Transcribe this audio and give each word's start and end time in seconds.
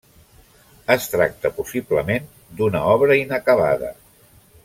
Es 0.93 1.03
tracta, 1.15 1.51
possiblement, 1.59 2.25
d'una 2.61 2.83
obra 2.95 3.21
inacabada. 3.21 3.93